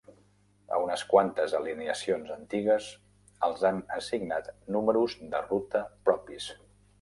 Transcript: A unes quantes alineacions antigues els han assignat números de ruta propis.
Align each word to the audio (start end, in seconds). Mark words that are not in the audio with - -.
A 0.75 0.77
unes 0.83 1.01
quantes 1.09 1.51
alineacions 1.59 2.31
antigues 2.35 2.87
els 3.49 3.67
han 3.71 3.83
assignat 3.99 4.49
números 4.79 5.17
de 5.35 5.45
ruta 5.47 5.85
propis. 6.11 6.51